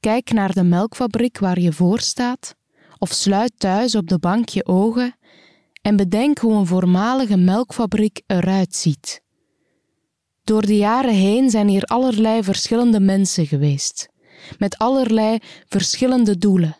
Kijk 0.00 0.32
naar 0.32 0.52
de 0.52 0.62
melkfabriek 0.62 1.38
waar 1.38 1.60
je 1.60 1.72
voor 1.72 2.00
staat, 2.00 2.56
of 2.98 3.12
sluit 3.12 3.52
thuis 3.56 3.94
op 3.94 4.08
de 4.08 4.18
bank 4.18 4.48
je 4.48 4.66
ogen 4.66 5.14
en 5.82 5.96
bedenk 5.96 6.38
hoe 6.38 6.54
een 6.54 6.66
voormalige 6.66 7.36
melkfabriek 7.36 8.22
eruit 8.26 8.74
ziet. 8.74 9.22
Door 10.44 10.66
de 10.66 10.76
jaren 10.76 11.14
heen 11.14 11.50
zijn 11.50 11.68
hier 11.68 11.84
allerlei 11.84 12.42
verschillende 12.42 13.00
mensen 13.00 13.46
geweest, 13.46 14.08
met 14.58 14.78
allerlei 14.78 15.38
verschillende 15.68 16.38
doelen. 16.38 16.76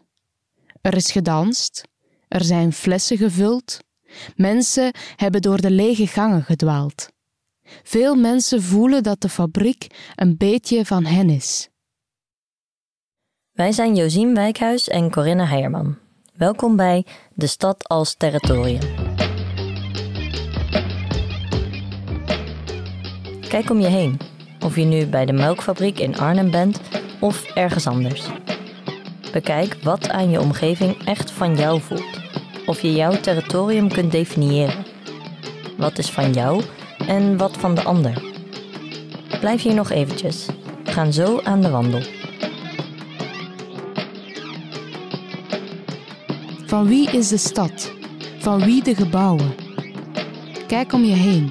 Er 0.80 0.94
is 0.94 1.10
gedanst, 1.10 1.88
er 2.28 2.44
zijn 2.44 2.72
flessen 2.72 3.16
gevuld, 3.16 3.78
mensen 4.36 4.94
hebben 5.16 5.42
door 5.42 5.60
de 5.60 5.70
lege 5.70 6.06
gangen 6.06 6.42
gedwaald. 6.42 7.08
Veel 7.82 8.14
mensen 8.14 8.62
voelen 8.62 9.02
dat 9.02 9.20
de 9.20 9.28
fabriek 9.28 9.86
een 10.14 10.36
beetje 10.36 10.84
van 10.84 11.04
hen 11.04 11.30
is. 11.30 11.69
Wij 13.52 13.72
zijn 13.72 13.94
Josien 13.94 14.34
Wijkhuis 14.34 14.88
en 14.88 15.10
Corinne 15.10 15.44
Heijerman. 15.44 15.98
Welkom 16.34 16.76
bij 16.76 17.06
De 17.34 17.46
Stad 17.46 17.88
als 17.88 18.14
Territorium. 18.14 18.80
Kijk 23.48 23.70
om 23.70 23.80
je 23.80 23.86
heen, 23.86 24.18
of 24.64 24.76
je 24.76 24.84
nu 24.84 25.06
bij 25.06 25.26
de 25.26 25.32
melkfabriek 25.32 25.98
in 25.98 26.18
Arnhem 26.18 26.50
bent 26.50 26.80
of 27.20 27.44
ergens 27.54 27.86
anders. 27.86 28.22
Bekijk 29.32 29.76
wat 29.82 30.10
aan 30.10 30.30
je 30.30 30.40
omgeving 30.40 31.04
echt 31.04 31.30
van 31.30 31.56
jou 31.56 31.80
voelt, 31.80 32.20
of 32.66 32.82
je 32.82 32.92
jouw 32.92 33.20
territorium 33.20 33.88
kunt 33.88 34.12
definiëren. 34.12 34.84
Wat 35.76 35.98
is 35.98 36.10
van 36.10 36.32
jou 36.32 36.62
en 37.06 37.36
wat 37.36 37.56
van 37.56 37.74
de 37.74 37.82
ander? 37.82 38.22
Blijf 39.40 39.62
hier 39.62 39.74
nog 39.74 39.90
eventjes. 39.90 40.46
We 40.84 40.92
gaan 40.92 41.12
zo 41.12 41.40
aan 41.42 41.60
de 41.60 41.70
wandel. 41.70 42.19
Van 46.70 46.86
wie 46.86 47.10
is 47.10 47.28
de 47.28 47.36
stad? 47.36 47.92
Van 48.38 48.64
wie 48.64 48.82
de 48.82 48.94
gebouwen? 48.94 49.54
Kijk 50.66 50.92
om 50.92 51.04
je 51.04 51.14
heen. 51.14 51.50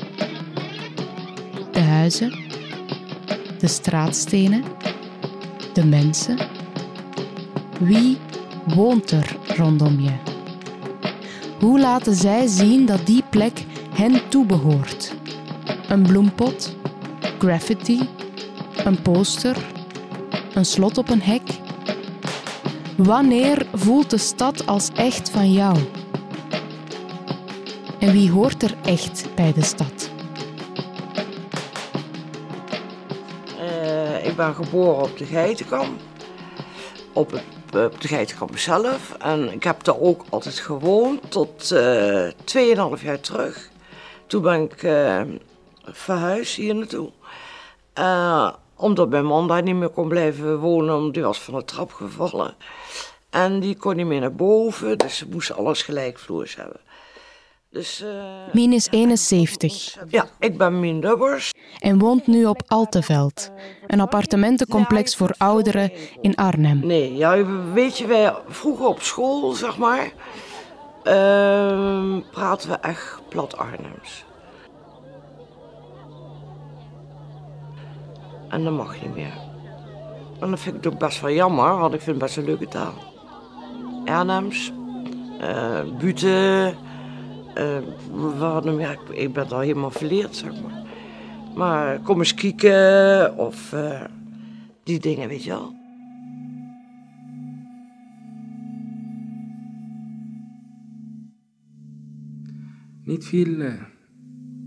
De 1.71 1.79
huizen, 1.79 2.33
de 3.59 3.67
straatstenen, 3.67 4.63
de 5.73 5.85
mensen. 5.85 6.37
Wie 7.79 8.17
woont 8.75 9.11
er 9.11 9.35
rondom 9.47 9.99
je? 9.99 10.13
Hoe 11.59 11.79
laten 11.79 12.15
zij 12.15 12.47
zien 12.47 12.85
dat 12.85 13.05
die 13.05 13.23
plek 13.29 13.65
hen 13.93 14.29
toebehoort? 14.29 15.15
Een 15.89 16.01
bloempot, 16.01 16.75
graffiti, 17.39 17.99
een 18.85 19.01
poster, 19.01 19.57
een 20.53 20.65
slot 20.65 20.97
op 20.97 21.09
een 21.09 21.21
hek. 21.21 21.58
Wanneer 23.03 23.67
voelt 23.73 24.09
de 24.09 24.17
stad 24.17 24.67
als 24.67 24.89
echt 24.95 25.30
van 25.30 25.52
jou? 25.52 25.78
En 28.00 28.11
wie 28.11 28.31
hoort 28.31 28.64
er 28.64 28.75
echt 28.83 29.36
bij 29.36 29.53
de 29.53 29.64
stad? 29.64 30.09
Uh, 33.59 34.25
ik 34.25 34.36
ben 34.36 34.55
geboren 34.55 35.03
op 35.03 35.17
de 35.17 35.25
Geitenkamp, 35.25 36.02
op, 37.14 37.31
het, 37.31 37.44
de 38.02 38.08
Geitenkamp 38.08 38.58
zelf. 38.58 39.16
En 39.20 39.52
ik 39.52 39.64
heb 39.64 39.83
daar 39.83 40.00
ook 40.00 40.25
altijd 40.30 40.59
gewoond 40.59 41.31
tot 41.31 41.72
uh, 41.72 42.30
2,5 42.97 43.03
jaar 43.03 43.20
terug. 43.20 43.70
Toen 44.27 44.42
ben 44.42 44.61
ik 44.61 44.83
uh, 44.83 45.22
verhuisd 45.83 46.55
hier 46.55 46.75
naartoe. 46.75 47.09
Omdat 48.80 49.09
mijn 49.09 49.25
man 49.25 49.47
daar 49.47 49.63
niet 49.63 49.75
meer 49.75 49.89
kon 49.89 50.08
blijven 50.08 50.59
wonen, 50.59 50.95
omdat 50.95 51.16
hij 51.16 51.23
was 51.23 51.39
van 51.39 51.53
de 51.53 51.66
trap 51.66 51.91
gevallen. 51.91 52.55
En 53.30 53.59
die 53.59 53.75
kon 53.77 53.95
niet 53.95 54.05
meer 54.05 54.19
naar 54.19 54.33
boven, 54.33 54.97
dus 54.97 55.17
ze 55.17 55.25
moesten 55.30 55.55
alles 55.55 55.81
gelijkvloers 55.81 56.55
hebben. 56.55 56.80
Dus, 57.71 58.02
uh, 58.03 58.53
Mien 58.53 58.73
is 58.73 58.88
71. 58.91 59.98
Ja, 60.08 60.27
ik 60.39 60.58
ben 60.58 60.80
Mien 60.80 60.99
Dubbers. 60.99 61.52
En 61.80 61.99
woont 61.99 62.27
nu 62.27 62.45
op 62.45 62.61
Alteveld, 62.67 63.52
een 63.87 63.99
appartementencomplex 63.99 65.15
voor 65.15 65.33
ouderen 65.37 65.92
in 66.21 66.36
Arnhem. 66.36 66.80
Nee, 66.86 67.15
ja, 67.15 67.45
weet 67.73 67.98
je, 67.98 68.08
wij 68.08 68.33
vroeger 68.48 68.86
op 68.86 69.02
school, 69.02 69.52
zeg 69.52 69.77
maar, 69.77 70.05
uh, 71.03 72.17
praten 72.32 72.70
we 72.70 72.76
echt 72.76 73.20
plat 73.30 73.58
Arnhems. 73.58 74.23
En 78.49 78.64
dat 78.64 78.73
mag 78.73 79.02
niet 79.02 79.15
meer. 79.15 79.33
En 80.39 80.49
dat 80.49 80.60
vind 80.60 80.86
ik 80.86 80.92
ook 80.92 80.99
best 80.99 81.21
wel 81.21 81.32
jammer, 81.32 81.77
want 81.77 81.93
ik 81.93 82.02
vind 82.02 82.15
het 82.15 82.26
best 82.26 82.37
een 82.37 82.45
leuke 82.45 82.67
taal. 82.67 82.93
Arnhems, 84.05 84.71
uh, 85.42 85.98
Buten, 85.99 86.76
uh, 87.55 88.64
meer, 88.64 88.99
ik 89.11 89.33
ben 89.33 89.49
al 89.49 89.59
helemaal 89.59 89.92
verleerd, 89.92 90.36
zeg 90.36 90.61
maar. 90.61 90.83
Maar 91.55 91.99
kom 91.99 92.20
eens 92.20 92.33
kijken 92.33 93.38
of 93.38 93.73
uh, 93.73 94.04
die 94.83 94.99
dingen, 94.99 95.27
weet 95.27 95.43
je 95.43 95.49
wel. 95.49 95.77
Niet 103.04 103.26
veel, 103.26 103.48
uh, 103.48 103.73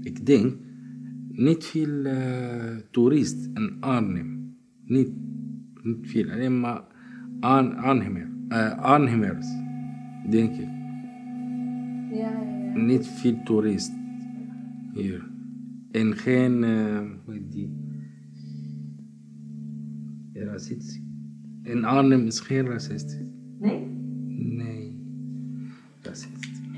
ik 0.00 0.26
denk, 0.26 0.54
niet 1.32 1.64
veel 1.64 2.04
uh, 2.04 2.76
toerist 2.90 3.50
in 3.54 3.76
Arnhem. 3.80 4.56
Niet, 4.84 5.10
niet 5.82 6.10
veel, 6.10 6.30
alleen 6.30 6.60
maar 6.60 6.82
Arn 7.40 7.76
Arnhemmer, 7.76 8.30
uh, 8.48 8.78
Arnhemmers, 8.78 9.46
denk 10.30 10.52
ik. 10.52 10.68
Ja, 12.10 12.16
ja, 12.16 12.40
ja. 12.74 12.76
Niet 12.76 13.06
veel 13.06 13.42
toerist 13.44 13.92
hier. 14.94 15.30
En 15.90 16.16
geen, 16.16 16.62
uh, 16.62 17.00
hoe 17.24 17.34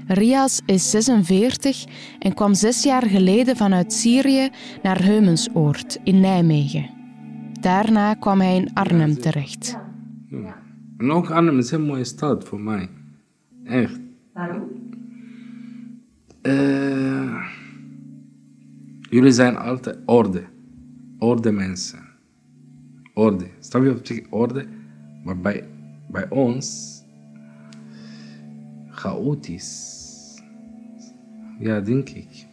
Rias 0.07 0.61
is 0.67 0.91
46 0.91 1.85
en 2.19 2.35
kwam 2.35 2.55
zes 2.55 2.83
jaar 2.83 3.07
geleden 3.07 3.57
vanuit 3.57 3.93
Syrië 3.93 4.51
naar 4.83 5.03
Heumensoord 5.03 5.99
in 6.03 6.21
Nijmegen. 6.21 6.91
Daarna 7.61 8.15
kwam 8.15 8.41
hij 8.41 8.57
in 8.57 8.75
Arnhem 8.75 9.19
terecht. 9.19 9.79
Ja. 10.29 10.63
En 10.97 11.11
ook 11.11 11.31
Arnhem 11.31 11.59
is 11.59 11.71
een 11.71 11.83
mooie 11.83 12.05
stad 12.05 12.45
voor 12.45 12.61
mij. 12.61 12.89
Echt. 13.65 14.01
Waarom? 14.33 14.63
Uh, 16.43 17.47
jullie 19.01 19.33
zijn 19.33 19.57
altijd 19.57 19.99
orde. 20.07 20.43
Orde 21.19 21.53
mensen. 21.53 21.99
Orde. 23.15 23.47
Snap 23.59 23.83
je 23.83 23.93
wat 23.93 24.09
ik 24.09 24.27
orde? 24.31 24.67
Maar 25.25 25.39
bij, 25.39 25.69
bij 26.09 26.31
ons 26.31 26.95
chaotisch. 29.05 30.43
Ja, 31.59 31.81
denk 31.81 32.09
ik. 32.09 32.47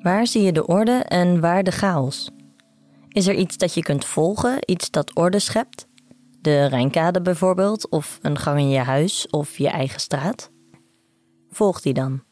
Waar 0.00 0.26
zie 0.26 0.42
je 0.42 0.52
de 0.52 0.66
orde 0.66 0.92
en 0.92 1.40
waar 1.40 1.62
de 1.62 1.70
chaos? 1.70 2.30
Is 3.08 3.26
er 3.26 3.34
iets 3.34 3.56
dat 3.56 3.74
je 3.74 3.82
kunt 3.82 4.04
volgen, 4.04 4.58
iets 4.60 4.90
dat 4.90 5.16
orde 5.16 5.38
schept? 5.38 5.86
De 6.40 6.66
Rijnkade 6.66 7.22
bijvoorbeeld, 7.22 7.88
of 7.88 8.18
een 8.22 8.38
gang 8.38 8.58
in 8.58 8.68
je 8.68 8.78
huis 8.78 9.28
of 9.30 9.58
je 9.58 9.68
eigen 9.68 10.00
straat? 10.00 10.50
Volg 11.50 11.80
die 11.80 11.94
dan. 11.94 12.22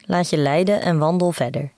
Laat 0.00 0.30
je 0.30 0.36
leiden 0.36 0.82
en 0.82 0.98
wandel 0.98 1.32
verder. 1.32 1.72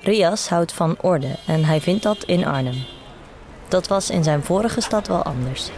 Rias 0.00 0.48
houdt 0.48 0.72
van 0.72 1.00
orde 1.00 1.36
en 1.46 1.64
hij 1.64 1.80
vindt 1.80 2.02
dat 2.02 2.24
in 2.24 2.44
Arnhem. 2.44 2.82
Dat 3.68 3.88
was 3.88 4.10
in 4.10 4.24
zijn 4.24 4.42
vorige 4.42 4.80
stad 4.80 5.06
wel 5.06 5.22
anders. 5.22 5.70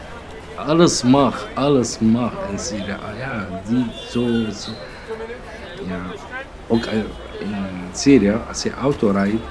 Alles 0.57 1.03
mag, 1.03 1.47
alles 1.55 1.99
mag 1.99 2.33
in 2.51 2.59
Syrië. 2.59 2.97
Ja, 3.19 3.49
die 3.69 3.87
zo. 4.11 4.27
Ja, 5.87 6.01
ook 6.67 6.85
in 7.41 7.55
Syrië, 7.93 8.37
als 8.49 8.63
je 8.63 8.73
auto 8.75 9.11
rijdt, 9.11 9.43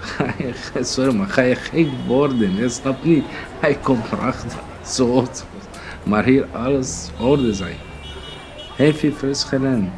ga 0.00 0.24
je, 0.38 0.84
sorry 0.84 1.14
maar, 1.14 1.28
ga 1.28 1.42
je 1.42 1.54
gek 1.54 1.88
worden. 2.06 2.54
Je 2.54 2.68
snapt 2.68 3.04
niet. 3.04 3.24
Hij 3.60 3.74
komt 3.74 4.12
erachter. 4.12 4.58
Zo. 4.86 5.26
Maar 6.02 6.24
hier 6.24 6.46
alles 6.52 7.10
orde 7.18 7.54
zijn. 7.54 7.76
Heel 8.76 8.92
veel 8.92 9.12
verschillen. 9.12 9.92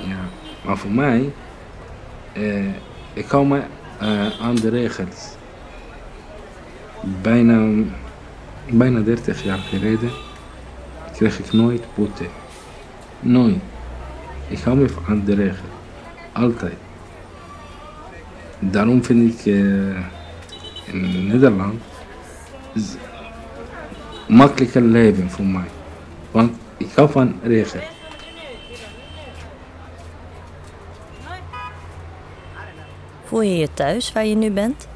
Ja, 0.00 0.16
maar 0.64 0.76
voor 0.76 0.90
mij, 0.90 1.32
eh, 2.32 2.66
ik 3.12 3.28
hou 3.28 3.46
me 3.46 3.62
uh, 4.02 4.40
aan 4.40 4.54
de 4.54 4.68
regels. 4.68 5.28
Bijna, 7.22 7.84
bijna 8.70 9.00
30 9.00 9.44
jaar 9.44 9.58
geleden 9.58 10.10
kreeg 11.12 11.38
ik 11.38 11.52
nooit 11.52 11.82
boete. 11.94 12.24
Nooit. 13.20 13.58
Ik 14.48 14.58
hou 14.58 14.76
me 14.76 14.88
aan 15.08 15.22
de 15.24 15.34
regel. 15.34 15.68
Altijd. 16.32 16.76
Daarom 18.58 19.04
vind 19.04 19.32
ik 19.32 19.46
uh, 19.46 19.96
in 20.84 21.26
Nederland 21.26 21.82
makkelijker 24.28 24.82
leven 24.82 25.30
voor 25.30 25.44
mij. 25.44 25.68
Want 26.30 26.56
ik 26.76 26.88
hou 26.94 27.10
van 27.10 27.34
regen. 27.42 27.80
Voel 33.24 33.42
je 33.42 33.56
je 33.56 33.68
thuis 33.74 34.12
waar 34.12 34.26
je 34.26 34.34
nu 34.34 34.50
bent? 34.50 34.88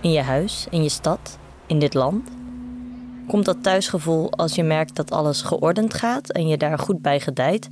In 0.00 0.10
je 0.10 0.22
huis, 0.22 0.66
in 0.70 0.82
je 0.82 0.88
stad, 0.88 1.38
in 1.66 1.78
dit 1.78 1.94
land? 1.94 2.30
Komt 3.26 3.44
dat 3.44 3.62
thuisgevoel 3.62 4.32
als 4.32 4.54
je 4.54 4.62
merkt 4.62 4.96
dat 4.96 5.10
alles 5.10 5.42
geordend 5.42 5.94
gaat 5.94 6.30
en 6.30 6.48
je 6.48 6.56
daar 6.56 6.78
goed 6.78 7.02
bij 7.02 7.20
gedijt? 7.20 7.70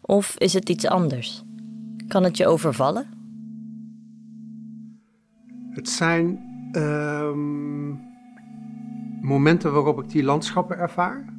Of 0.00 0.34
is 0.38 0.52
het 0.52 0.68
iets 0.68 0.86
anders? 0.86 1.44
Kan 2.08 2.22
het 2.24 2.36
je 2.36 2.46
overvallen? 2.46 3.06
Het 5.70 5.88
zijn 5.88 6.38
ehm, 6.72 7.88
momenten 9.20 9.72
waarop 9.72 10.02
ik 10.02 10.10
die 10.10 10.22
landschappen 10.22 10.78
ervaar. 10.78 11.32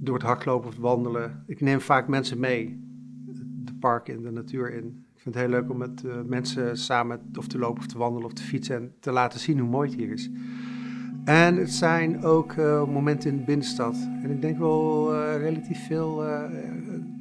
Door 0.00 0.14
het 0.14 0.24
hardlopen 0.26 0.68
of 0.68 0.76
wandelen. 0.76 1.42
Ik 1.46 1.60
neem 1.60 1.80
vaak 1.80 2.08
mensen 2.08 2.40
mee 2.40 2.84
de 3.64 3.74
park 3.80 4.08
in, 4.08 4.22
de 4.22 4.30
natuur 4.30 4.72
in. 4.72 5.04
Ik 5.14 5.22
vind 5.22 5.34
het 5.34 5.44
heel 5.44 5.52
leuk 5.52 5.70
om 5.70 5.76
met 5.76 6.02
uh, 6.04 6.14
mensen 6.26 6.78
samen 6.78 7.20
of 7.38 7.46
te 7.46 7.58
lopen 7.58 7.78
of 7.78 7.86
te 7.86 7.98
wandelen 7.98 8.26
of 8.26 8.32
te 8.32 8.42
fietsen 8.42 8.76
en 8.76 8.94
te 9.00 9.12
laten 9.12 9.40
zien 9.40 9.58
hoe 9.58 9.68
mooi 9.68 9.90
het 9.90 9.98
hier 9.98 10.12
is. 10.12 10.30
En 11.26 11.56
het 11.56 11.72
zijn 11.72 12.22
ook 12.22 12.52
uh, 12.52 12.84
momenten 12.84 13.30
in 13.30 13.36
de 13.36 13.44
binnenstad. 13.44 13.96
En 14.22 14.30
ik 14.30 14.40
denk 14.40 14.58
wel 14.58 15.14
uh, 15.14 15.36
relatief 15.36 15.86
veel 15.86 16.24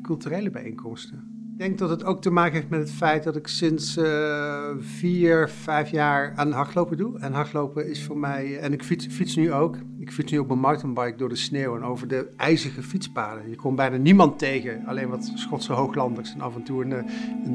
culturele 0.02 0.50
bijeenkomsten. 0.50 1.35
Ik 1.56 1.62
denk 1.62 1.78
dat 1.78 1.90
het 1.90 2.04
ook 2.04 2.22
te 2.22 2.30
maken 2.30 2.54
heeft 2.54 2.70
met 2.70 2.80
het 2.80 2.92
feit 2.92 3.24
dat 3.24 3.36
ik 3.36 3.48
sinds 3.48 3.98
uh, 3.98 4.70
vier, 4.80 5.50
vijf 5.50 5.90
jaar 5.90 6.34
aan 6.36 6.52
hardlopen 6.52 6.98
doe. 6.98 7.20
En 7.20 7.34
hardlopen 7.34 7.90
is 7.90 8.04
voor 8.04 8.18
mij, 8.18 8.60
en 8.60 8.74
ik 8.74 8.84
fiets, 8.84 9.08
fiets 9.08 9.36
nu 9.36 9.54
ook. 9.54 9.78
Ik 10.00 10.12
fiets 10.12 10.32
nu 10.32 10.38
op 10.38 10.48
mijn 10.48 10.60
mountainbike 10.60 11.18
door 11.18 11.30
de 11.30 11.36
sneeuw 11.36 11.76
en 11.76 11.84
over 11.84 12.08
de 12.08 12.30
ijzige 12.38 12.84
fietspaden. 12.84 13.50
Je 13.50 13.56
komt 13.56 13.76
bijna 13.76 13.98
niemand 13.98 14.40
tegen, 14.40 14.86
alleen 14.86 15.10
wat 15.10 15.32
Schotse 15.36 15.74
hooglanders 15.74 16.34
en 16.34 16.42
af 16.42 16.56
en 16.56 16.64
toe 16.64 16.84
een, 16.84 16.94
eh, 16.94 17.04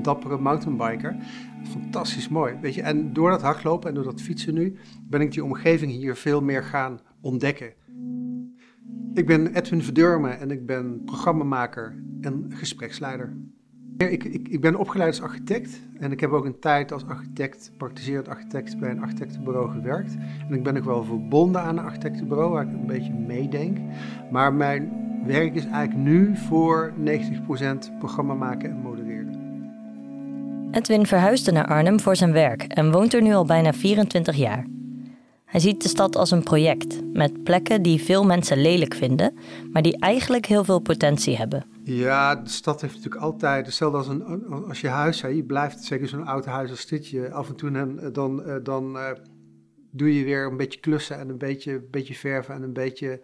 dappere 0.02 0.38
mountainbiker. 0.38 1.16
Fantastisch 1.62 2.28
mooi, 2.28 2.54
weet 2.60 2.74
je. 2.74 2.82
En 2.82 3.12
door 3.12 3.30
dat 3.30 3.42
hardlopen 3.42 3.88
en 3.88 3.94
door 3.94 4.04
dat 4.04 4.20
fietsen 4.20 4.54
nu, 4.54 4.76
ben 5.08 5.20
ik 5.20 5.32
die 5.32 5.44
omgeving 5.44 5.92
hier 5.92 6.16
veel 6.16 6.42
meer 6.42 6.62
gaan 6.62 7.00
ontdekken. 7.20 7.72
Ik 9.14 9.26
ben 9.26 9.54
Edwin 9.54 9.82
Verdurmen 9.82 10.40
en 10.40 10.50
ik 10.50 10.66
ben 10.66 11.02
programmamaker 11.04 12.02
en 12.20 12.46
gespreksleider. 12.48 13.36
Ik, 14.08 14.24
ik, 14.24 14.48
ik, 14.48 14.60
ben 14.60 14.76
opgeleid 14.76 15.08
als 15.08 15.22
architect 15.22 15.80
en 15.98 16.12
ik 16.12 16.20
heb 16.20 16.30
ook 16.30 16.44
een 16.44 16.58
tijd 16.58 16.92
als 16.92 17.06
architect, 17.06 17.72
praktiserend 17.76 18.28
architect 18.28 18.78
bij 18.78 18.90
een 18.90 19.02
architectenbureau 19.02 19.70
gewerkt. 19.70 20.16
En 20.48 20.54
ik 20.54 20.62
ben 20.62 20.74
nog 20.74 20.84
wel 20.84 21.04
verbonden 21.04 21.62
aan 21.62 21.78
een 21.78 21.84
architectenbureau 21.84 22.52
waar 22.52 22.62
ik 22.62 22.72
een 22.72 22.86
beetje 22.86 23.12
meedenk. 23.12 23.78
Maar 24.30 24.52
mijn 24.52 24.92
werk 25.26 25.54
is 25.54 25.64
eigenlijk 25.64 26.08
nu 26.08 26.36
voor 26.36 26.92
90% 27.04 27.98
programma 27.98 28.34
maken 28.34 28.70
en 28.70 28.76
modereren. 28.76 29.38
Edwin 30.70 31.06
verhuisde 31.06 31.52
naar 31.52 31.66
Arnhem 31.66 32.00
voor 32.00 32.16
zijn 32.16 32.32
werk 32.32 32.62
en 32.62 32.92
woont 32.92 33.14
er 33.14 33.22
nu 33.22 33.34
al 33.34 33.44
bijna 33.44 33.72
24 33.72 34.36
jaar. 34.36 34.66
Hij 35.44 35.60
ziet 35.60 35.82
de 35.82 35.88
stad 35.88 36.16
als 36.16 36.30
een 36.30 36.42
project 36.42 37.00
met 37.12 37.42
plekken 37.42 37.82
die 37.82 38.02
veel 38.02 38.24
mensen 38.24 38.60
lelijk 38.60 38.94
vinden, 38.94 39.34
maar 39.72 39.82
die 39.82 39.98
eigenlijk 39.98 40.46
heel 40.46 40.64
veel 40.64 40.80
potentie 40.80 41.36
hebben. 41.36 41.64
Ja, 41.96 42.36
de 42.36 42.50
stad 42.50 42.80
heeft 42.80 42.94
natuurlijk 42.94 43.22
altijd, 43.22 43.66
hetzelfde 43.66 43.98
als, 43.98 44.08
een, 44.08 44.46
als 44.46 44.80
je 44.80 44.88
huis, 44.88 45.22
hè, 45.22 45.28
je 45.28 45.44
blijft, 45.44 45.84
zeker 45.84 46.08
zo'n 46.08 46.26
oud 46.26 46.44
huis 46.44 46.70
als 46.70 46.86
dit, 46.86 47.08
je 47.08 47.32
af 47.32 47.48
en 47.48 47.56
toe 47.56 47.70
dan, 47.70 48.12
dan, 48.12 48.42
eh, 48.44 48.56
dan 48.62 48.96
uh, 48.96 49.10
doe 49.90 50.14
je 50.18 50.24
weer 50.24 50.46
een 50.46 50.56
beetje 50.56 50.80
klussen 50.80 51.18
en 51.18 51.28
een 51.28 51.38
beetje, 51.38 51.80
beetje 51.90 52.14
verven 52.14 52.54
en 52.54 52.62
een 52.62 52.72
beetje, 52.72 53.20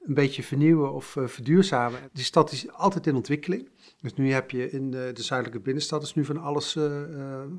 een 0.00 0.14
beetje 0.14 0.42
vernieuwen 0.42 0.92
of 0.92 1.16
verduurzamen. 1.24 2.00
Die 2.12 2.24
stad 2.24 2.52
is 2.52 2.72
altijd 2.72 3.06
in 3.06 3.14
ontwikkeling. 3.14 3.68
Dus 4.00 4.14
nu 4.14 4.32
heb 4.32 4.50
je 4.50 4.70
in 4.70 4.90
de, 4.90 5.10
de 5.14 5.22
zuidelijke 5.22 5.62
binnenstad 5.64 6.02
is 6.02 6.14
nu 6.14 6.24
van 6.24 6.38
alles 6.38 6.78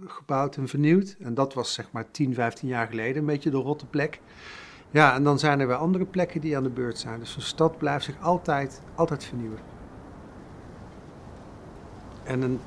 gebouwd 0.06 0.56
en 0.56 0.68
vernieuwd. 0.68 1.16
En 1.20 1.34
dat 1.34 1.54
was 1.54 1.74
zeg 1.74 1.92
maar 1.92 2.12
10, 2.12 2.34
15 2.34 2.68
jaar 2.68 2.88
geleden 2.88 3.18
een 3.18 3.26
beetje 3.26 3.50
de 3.50 3.58
rotte 3.58 3.86
plek. 3.86 4.20
Ja, 4.92 5.16
en 5.16 5.24
dan 5.24 5.40
zijn 5.40 5.60
er 5.60 5.68
weer 5.68 5.76
andere 5.76 6.06
plekken 6.06 6.42
die 6.42 6.58
aan 6.58 6.64
de 6.64 6.70
beurt 6.70 6.98
zijn. 6.98 7.20
Dus 7.20 7.36
een 7.36 7.42
stad 7.42 7.78
blijft 7.78 8.06
zich 8.06 8.22
altijd, 8.22 8.82
altijd 8.96 9.24
vernieuwen. 9.24 9.73
En 12.24 12.42
een 12.42 12.60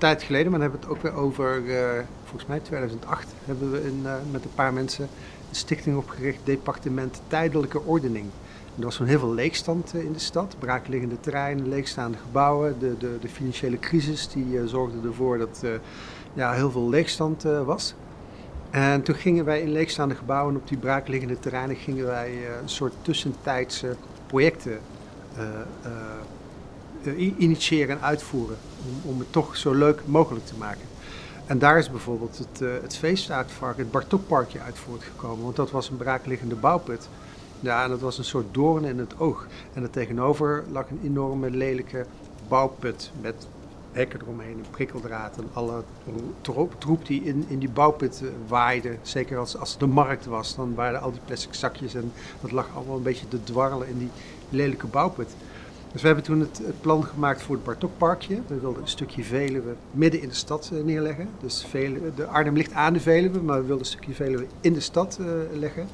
tijd 0.00 0.22
geleden, 0.22 0.50
maar 0.50 0.60
dan 0.60 0.70
hebben 0.70 0.88
we 0.88 0.94
het 0.94 1.04
ook 1.04 1.12
weer 1.12 1.22
over, 1.22 1.62
uh, 1.62 2.04
volgens 2.24 2.46
mij 2.46 2.60
2008, 2.60 3.26
hebben 3.44 3.70
we 3.70 3.84
in, 3.84 4.00
uh, 4.04 4.14
met 4.30 4.44
een 4.44 4.54
paar 4.54 4.72
mensen 4.72 5.08
een 5.48 5.54
stichting 5.54 5.96
opgericht, 5.96 6.38
Departement 6.44 7.20
Tijdelijke 7.26 7.84
Ordening. 7.84 8.24
En 8.64 8.76
er 8.78 8.84
was 8.84 8.94
zo'n 8.94 9.06
heel 9.06 9.18
veel 9.18 9.34
leegstand 9.34 9.94
uh, 9.94 10.04
in 10.04 10.12
de 10.12 10.18
stad, 10.18 10.56
braakliggende 10.58 11.20
terreinen, 11.20 11.68
leegstaande 11.68 12.18
gebouwen. 12.18 12.78
De, 12.78 12.96
de, 12.98 13.18
de 13.20 13.28
financiële 13.28 13.78
crisis 13.78 14.28
die 14.28 14.68
zorgde 14.68 15.08
ervoor 15.08 15.38
dat 15.38 15.64
ja, 16.32 16.52
heel 16.52 16.70
veel 16.70 16.88
leegstand 16.88 17.42
was. 17.42 17.94
En 18.70 19.02
toen 19.02 19.14
gingen 19.14 19.44
wij 19.44 19.60
in 19.60 19.72
leegstaande 19.72 20.14
gebouwen 20.14 20.56
op 20.56 20.68
die 20.68 20.78
braakliggende 20.78 21.38
terreinen 21.38 21.76
gingen 21.76 22.06
wij 22.06 22.32
een 22.62 22.68
soort 22.68 22.92
tussentijdse 23.02 23.96
projecten 24.26 24.80
initiëren 27.36 27.96
en 27.96 28.02
uitvoeren 28.02 28.56
om, 29.02 29.18
het 29.18 29.32
toch 29.32 29.56
zo 29.56 29.74
leuk 29.74 30.00
mogelijk 30.04 30.46
te 30.46 30.56
maken. 30.58 30.86
En 31.46 31.58
daar 31.58 31.78
is 31.78 31.90
bijvoorbeeld 31.90 32.38
het, 32.38 32.60
uh, 32.60 32.70
het 32.82 32.96
feestuitvark, 32.96 33.76
het 33.76 33.90
Bartokparkje 33.90 34.60
uit 34.60 34.78
voortgekomen. 34.78 35.44
Want 35.44 35.56
dat 35.56 35.70
was 35.70 35.88
een 35.90 35.96
braakliggende 35.96 36.54
bouwput. 36.54 37.08
Ja, 37.60 37.84
en 37.84 37.90
dat 37.90 38.00
was 38.00 38.18
een 38.18 38.24
soort 38.24 38.54
doorn 38.54 38.84
in 38.84 38.98
het 38.98 39.18
oog. 39.18 39.46
En 39.72 39.82
er 39.82 39.90
tegenover 39.90 40.64
lag 40.70 40.90
een 40.90 41.00
enorme 41.04 41.50
lelijke 41.50 42.06
bouwput 42.48 43.10
met 43.20 43.46
hekken 43.92 44.20
eromheen, 44.20 44.58
een 44.58 44.70
prikkeldraad 44.70 45.36
en 45.36 45.48
alle 45.52 45.82
troep, 46.78 47.06
die 47.06 47.22
in, 47.22 47.44
in 47.48 47.58
die 47.58 47.70
bouwput 47.70 48.20
uh, 48.22 48.28
waaide. 48.48 48.96
Zeker 49.02 49.38
als, 49.38 49.56
als 49.56 49.78
de 49.78 49.86
markt 49.86 50.26
was, 50.26 50.56
dan 50.56 50.74
waren 50.74 51.00
al 51.00 51.10
die 51.10 51.20
plastic 51.24 51.54
zakjes 51.54 51.94
en 51.94 52.12
dat 52.40 52.50
lag 52.50 52.68
allemaal 52.74 52.96
een 52.96 53.02
beetje 53.02 53.28
te 53.28 53.42
dwarrelen 53.42 53.88
in 53.88 53.98
die 53.98 54.10
lelijke 54.48 54.86
bouwput. 54.86 55.34
Dus 55.92 56.00
we 56.00 56.06
hebben 56.06 56.24
toen 56.24 56.40
het, 56.40 56.60
plan 56.80 57.04
gemaakt 57.04 57.42
voor 57.42 57.54
het 57.54 57.64
Bartokparkje. 57.64 58.40
We 58.46 58.60
wilden 58.60 58.82
een 58.82 58.88
stukje 58.88 59.24
Veluwe 59.24 59.74
midden 59.90 60.20
in 60.22 60.28
de 60.28 60.34
stad 60.34 60.70
uh, 60.72 60.84
neerleggen. 60.84 61.28
Dus 61.40 61.66
de 62.16 62.26
Arnhem 62.26 62.56
ligt 62.56 62.72
aan 62.72 62.92
de 62.92 63.00
Veluwe, 63.00 63.40
maar 63.40 63.60
we 63.60 63.66
wilden 63.66 63.84
een 63.84 63.90
stukje 63.90 64.14
Veluwe 64.14 64.46
in 64.60 64.72
de 64.72 64.80
stad 64.80 65.18
uh, 65.20 65.26
leggen. 65.58 65.86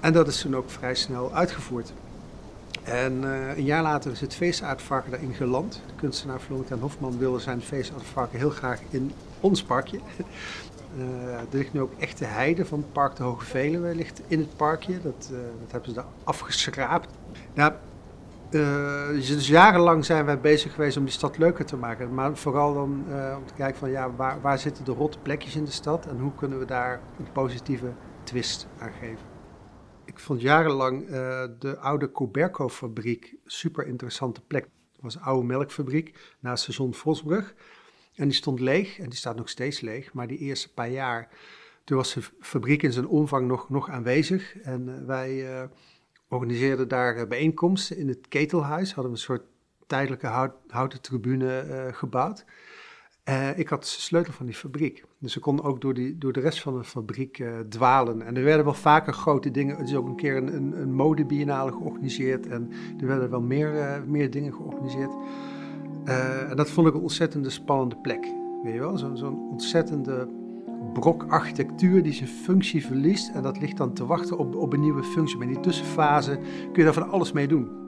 En 0.00 0.12
dat 0.12 0.28
is 0.28 0.40
toen 0.40 0.56
ook 0.56 0.70
vrij 0.70 0.94
snel 0.94 1.34
uitgevoerd. 1.34 1.92
En 2.82 3.22
uh, 3.22 3.56
een 3.56 3.64
jaar 3.64 3.82
later 3.82 4.12
is 4.12 4.20
het 4.20 4.34
feestuitvarken 4.34 5.10
daarin 5.10 5.34
geland. 5.34 5.82
De 5.86 5.94
kunstenaar 5.96 6.40
Florentijn 6.40 6.80
Hofman 6.80 7.18
wilde 7.18 7.38
zijn 7.38 7.60
feestuitvarken 7.60 8.38
heel 8.38 8.50
graag 8.50 8.80
in 8.90 9.12
ons 9.40 9.62
parkje. 9.62 9.98
er 10.98 11.46
ligt 11.50 11.72
nu 11.72 11.80
ook 11.80 11.92
echte 11.98 12.24
heide 12.24 12.66
van 12.66 12.78
het 12.78 12.92
park 12.92 13.16
de 13.16 13.22
Hoge 13.22 13.44
Veluwe 13.44 13.94
ligt 13.94 14.20
in 14.26 14.38
het 14.38 14.56
parkje. 14.56 15.00
Dat, 15.02 15.30
hebben 15.70 15.88
ze 15.88 15.94
daar 15.94 16.04
afgeschraapt. 16.24 17.08
Nou, 17.54 17.72
dus 18.50 19.48
jarenlang 19.48 20.04
zijn 20.04 20.24
wij 20.24 20.40
bezig 20.40 20.74
geweest 20.74 20.96
om 20.96 21.04
die 21.04 21.12
stad 21.12 21.38
leuker 21.38 21.64
te 21.64 21.76
maken. 21.76 22.14
Maar 22.14 22.36
vooral 22.36 22.74
dan 22.74 23.04
uh, 23.08 23.36
om 23.38 23.46
te 23.46 23.54
kijken 23.54 23.78
van 23.78 23.90
ja, 23.90 24.14
waar, 24.14 24.40
waar 24.40 24.58
zitten 24.58 24.84
de 24.84 24.92
rotte 24.92 25.18
plekjes 25.18 25.56
in 25.56 25.64
de 25.64 25.70
stad 25.70 26.06
en 26.06 26.18
hoe 26.18 26.34
kunnen 26.34 26.58
we 26.58 26.64
daar 26.64 27.00
een 27.18 27.32
positieve 27.32 27.92
twist 28.22 28.68
aan 28.78 28.92
geven. 28.92 29.26
Ik 30.04 30.18
vond 30.18 30.40
jarenlang 30.40 31.02
uh, 31.02 31.10
de 31.58 31.78
oude 31.78 32.12
Coberco-fabriek 32.12 33.34
super 33.44 33.86
interessante 33.86 34.40
plek. 34.40 34.62
Het 34.92 35.02
was 35.02 35.14
een 35.14 35.22
oude 35.22 35.46
melkfabriek 35.46 36.36
naast 36.40 36.62
station 36.62 36.94
Vosbrug. 36.94 37.54
En 38.14 38.24
die 38.24 38.36
stond 38.36 38.60
leeg 38.60 38.98
en 38.98 39.08
die 39.08 39.18
staat 39.18 39.36
nog 39.36 39.48
steeds 39.48 39.80
leeg. 39.80 40.12
Maar 40.12 40.26
die 40.26 40.38
eerste 40.38 40.72
paar 40.72 40.90
jaar, 40.90 41.28
toen 41.84 41.96
was 41.96 42.14
de 42.14 42.22
fabriek 42.40 42.82
in 42.82 42.92
zijn 42.92 43.06
omvang 43.06 43.46
nog, 43.46 43.68
nog 43.68 43.90
aanwezig. 43.90 44.58
En 44.58 45.06
wij 45.06 45.68
organiseerden 46.28 46.88
daar 46.88 47.16
eh, 47.16 47.28
bijeenkomsten 47.28 47.96
in 47.96 48.08
het 48.08 48.28
ketelhuis. 48.28 48.92
Hadden 48.92 49.12
we 49.12 49.18
een 49.18 49.24
soort 49.24 49.42
tijdelijke 49.86 50.26
hout, 50.26 50.52
houten 50.68 51.00
tribune 51.00 51.64
uh, 51.68 51.94
gebouwd. 51.94 52.44
Uh, 53.28 53.58
ik 53.58 53.68
had 53.68 53.80
de 53.80 53.88
sleutel 53.88 54.32
van 54.32 54.46
die 54.46 54.54
fabriek. 54.54 55.04
Dus 55.18 55.34
we 55.34 55.40
konden 55.40 55.64
ook 55.64 55.80
door, 55.80 55.94
die, 55.94 56.18
door 56.18 56.32
de 56.32 56.40
rest 56.40 56.60
van 56.60 56.78
de 56.78 56.84
fabriek 56.84 57.44
dwalen. 57.68 58.22
En 58.22 58.36
er 58.36 58.44
werden 58.44 58.64
wel 58.64 58.74
vaker 58.74 59.12
grote 59.12 59.50
dingen. 59.50 59.76
Er 59.76 59.84
is 59.84 59.94
ook 59.94 60.06
een 60.06 60.16
keer 60.16 60.36
een, 60.36 60.54
een, 60.54 60.80
een 60.80 60.92
modebiennale 60.92 61.72
georganiseerd. 61.72 62.46
En 62.46 62.70
er 63.00 63.06
werden 63.06 63.30
wel 63.30 63.40
meer, 63.40 64.02
meer 64.06 64.30
dingen 64.30 64.52
georganiseerd. 64.52 65.12
en 66.48 66.56
dat 66.56 66.70
vond 66.70 66.88
ik 66.88 66.94
een 66.94 67.00
ontzettende 67.00 67.50
spannende 67.50 67.96
plek. 67.96 68.32
Weet 68.62 68.72
je 68.72 68.78
wel? 68.78 68.98
Zo'n 68.98 69.16
zo 69.16 69.46
ontzettende 69.50 70.28
brok 71.00 71.24
architectuur 71.28 72.02
die 72.02 72.12
zijn 72.12 72.28
functie 72.28 72.86
verliest 72.86 73.30
en 73.34 73.42
dat 73.42 73.60
ligt 73.60 73.76
dan 73.76 73.92
te 73.92 74.06
wachten 74.06 74.38
op, 74.38 74.54
op 74.54 74.72
een 74.72 74.80
nieuwe 74.80 75.02
functie. 75.02 75.38
Maar 75.38 75.46
in 75.46 75.52
die 75.52 75.62
tussenfase 75.62 76.36
kun 76.36 76.72
je 76.72 76.84
daar 76.84 76.92
van 76.92 77.10
alles 77.10 77.32
mee 77.32 77.48
doen. 77.48 77.78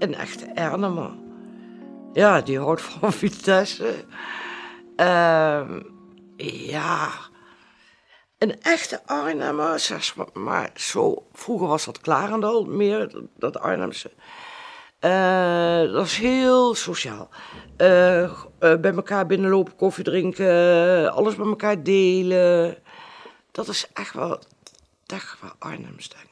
een 0.00 0.14
echte 0.14 0.44
Ernemer. 0.44 1.10
Ja, 2.12 2.40
die 2.40 2.58
houdt 2.58 2.80
van 2.80 3.12
Vitesse. 3.22 4.04
Ehm, 4.96 5.80
ja, 6.46 7.08
een 8.40 8.62
echte 8.62 9.00
Arnhemmer, 9.06 9.78
zeg 9.78 10.14
maar, 10.32 10.70
zo, 10.74 11.26
vroeger 11.32 11.66
was 11.68 11.84
dat 11.84 12.00
Klarendal 12.00 12.64
meer, 12.64 13.12
dat 13.36 13.58
Arnhemse. 13.58 14.10
Uh, 15.00 15.92
dat 15.92 16.06
is 16.06 16.16
heel 16.16 16.74
sociaal. 16.74 17.28
Uh, 17.76 18.32
bij 18.58 18.94
elkaar 18.94 19.26
binnenlopen, 19.26 19.76
koffie 19.76 20.04
drinken, 20.04 21.12
alles 21.12 21.36
met 21.36 21.46
elkaar 21.46 21.82
delen. 21.82 22.78
Dat 23.52 23.68
is 23.68 23.86
echt 23.92 24.14
wel, 24.14 24.38
echt 25.06 25.40
wel 25.40 25.52
Arnhems, 25.58 26.08
denk 26.08 26.29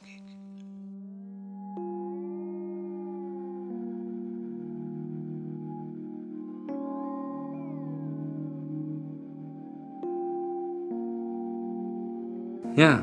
Ja, 12.79 12.99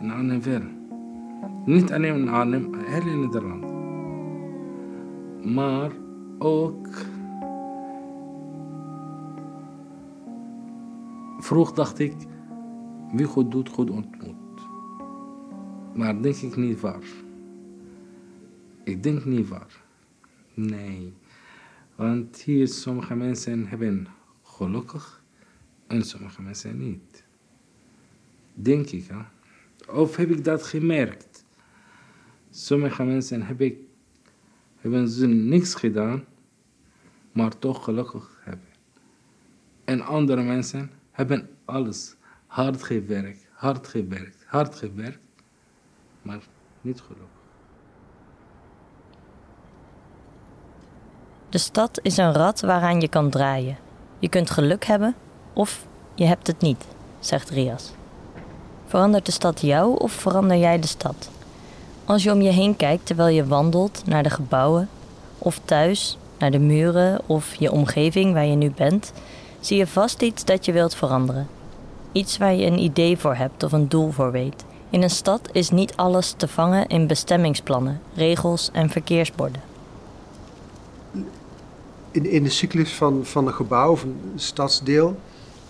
in 0.00 0.10
Arnhem 0.10 0.42
wel. 0.42 0.62
Niet 1.64 1.92
alleen 1.92 2.14
in 2.14 2.28
Arnhem, 2.28 2.74
heel 2.74 3.06
in 3.06 3.20
Nederland. 3.20 3.64
Maar 5.44 5.90
ook. 6.38 6.88
Vroeg 11.38 11.72
dacht 11.72 11.98
ik, 11.98 12.14
wie 13.12 13.26
goed 13.26 13.50
doet, 13.50 13.68
goed 13.68 13.90
ontmoet. 13.90 14.60
Maar 15.94 16.22
denk 16.22 16.36
ik 16.36 16.56
niet 16.56 16.80
waar. 16.80 17.04
Ik 18.84 19.02
denk 19.02 19.24
niet 19.24 19.48
waar. 19.48 19.82
Nee. 20.54 21.14
Want 21.96 22.36
hier 22.36 22.68
sommige 22.68 23.14
mensen 23.14 23.66
hebben 23.66 24.06
gelukkig 24.42 25.22
en 25.86 26.04
sommige 26.04 26.42
mensen 26.42 26.78
niet. 26.78 27.26
Denk 28.60 28.90
ik. 28.90 29.06
Hè? 29.08 29.16
Of 29.92 30.16
heb 30.16 30.30
ik 30.30 30.44
dat 30.44 30.62
gemerkt? 30.62 31.44
Sommige 32.50 33.04
mensen 33.04 33.46
hebben 34.80 35.08
ze 35.08 35.26
niks 35.26 35.74
gedaan, 35.74 36.24
maar 37.32 37.58
toch 37.58 37.84
gelukkig 37.84 38.40
hebben. 38.44 38.68
En 39.84 40.00
andere 40.00 40.42
mensen 40.42 40.90
hebben 41.10 41.48
alles 41.64 42.16
hard 42.46 42.82
gewerkt, 42.82 43.46
hard 43.52 43.86
gewerkt, 43.86 44.44
hard 44.46 44.74
gewerkt, 44.74 45.28
maar 46.22 46.40
niet 46.80 47.00
gelukkig. 47.00 47.26
De 51.48 51.58
stad 51.58 52.00
is 52.02 52.16
een 52.16 52.32
rad 52.32 52.60
waaraan 52.60 53.00
je 53.00 53.08
kan 53.08 53.30
draaien. 53.30 53.76
Je 54.18 54.28
kunt 54.28 54.50
geluk 54.50 54.84
hebben 54.84 55.14
of 55.52 55.86
je 56.14 56.24
hebt 56.24 56.46
het 56.46 56.60
niet, 56.60 56.86
zegt 57.20 57.50
Rias. 57.50 57.96
Verandert 58.88 59.26
de 59.26 59.32
stad 59.32 59.60
jou 59.60 59.98
of 59.98 60.12
verander 60.12 60.56
jij 60.56 60.78
de 60.78 60.86
stad? 60.86 61.30
Als 62.04 62.22
je 62.22 62.32
om 62.32 62.40
je 62.40 62.50
heen 62.50 62.76
kijkt 62.76 63.06
terwijl 63.06 63.34
je 63.34 63.46
wandelt 63.46 64.02
naar 64.06 64.22
de 64.22 64.30
gebouwen, 64.30 64.88
of 65.38 65.60
thuis 65.64 66.18
naar 66.38 66.50
de 66.50 66.58
muren 66.58 67.20
of 67.26 67.54
je 67.54 67.72
omgeving 67.72 68.32
waar 68.32 68.46
je 68.46 68.54
nu 68.54 68.70
bent, 68.70 69.12
zie 69.60 69.76
je 69.76 69.86
vast 69.86 70.22
iets 70.22 70.44
dat 70.44 70.64
je 70.64 70.72
wilt 70.72 70.94
veranderen. 70.94 71.48
Iets 72.12 72.38
waar 72.38 72.54
je 72.54 72.66
een 72.66 72.78
idee 72.78 73.18
voor 73.18 73.34
hebt 73.34 73.62
of 73.62 73.72
een 73.72 73.88
doel 73.88 74.10
voor 74.10 74.32
weet. 74.32 74.64
In 74.90 75.02
een 75.02 75.10
stad 75.10 75.48
is 75.52 75.70
niet 75.70 75.96
alles 75.96 76.34
te 76.36 76.48
vangen 76.48 76.86
in 76.86 77.06
bestemmingsplannen, 77.06 78.00
regels 78.14 78.70
en 78.72 78.90
verkeersborden. 78.90 79.62
In, 82.10 82.30
in 82.30 82.42
de 82.42 82.50
cyclus 82.50 82.92
van, 82.92 83.20
van 83.24 83.46
een 83.46 83.54
gebouw 83.54 83.90
of 83.90 84.02
een 84.02 84.32
stadsdeel, 84.36 85.16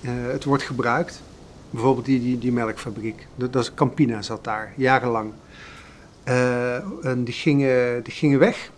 uh, 0.00 0.10
het 0.32 0.44
wordt 0.44 0.62
gebruikt 0.62 1.22
Bijvoorbeeld 1.70 2.06
die, 2.06 2.20
die, 2.20 2.38
die 2.38 2.52
melkfabriek. 2.52 3.26
Dat, 3.34 3.52
dat 3.52 3.62
is 3.62 3.74
Campina 3.74 4.22
zat 4.22 4.44
daar, 4.44 4.72
jarenlang. 4.76 5.32
Uh, 6.28 7.04
en 7.04 7.24
die 7.24 7.34
gingen, 7.34 8.02
die 8.02 8.12
gingen 8.12 8.38
weg. 8.38 8.70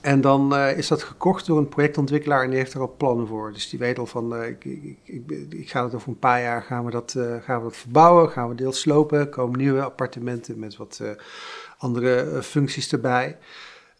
En 0.00 0.20
dan 0.20 0.54
uh, 0.54 0.78
is 0.78 0.88
dat 0.88 1.02
gekocht 1.02 1.46
door 1.46 1.58
een 1.58 1.68
projectontwikkelaar 1.68 2.42
en 2.42 2.50
die 2.50 2.58
heeft 2.58 2.74
er 2.74 2.80
al 2.80 2.94
plannen 2.96 3.26
voor. 3.26 3.52
Dus 3.52 3.68
die 3.68 3.78
weet 3.78 3.98
al 3.98 4.06
van, 4.06 4.34
uh, 4.36 4.48
ik, 4.48 4.64
ik, 4.64 4.98
ik, 5.04 5.30
ik, 5.50 5.70
ga 5.70 5.84
het 5.84 5.94
over 5.94 6.08
een 6.08 6.18
paar 6.18 6.40
jaar, 6.40 6.62
gaan 6.62 6.84
we 6.84 6.90
dat, 6.90 7.16
gaan 7.42 7.58
we 7.58 7.62
dat 7.62 7.76
verbouwen, 7.76 8.30
gaan 8.30 8.48
we 8.48 8.54
deels 8.54 8.80
slopen, 8.80 9.30
komen 9.30 9.58
nieuwe 9.58 9.82
appartementen 9.82 10.58
met 10.58 10.76
wat 10.76 11.02
andere 11.78 12.42
functies 12.42 12.92
erbij. 12.92 13.38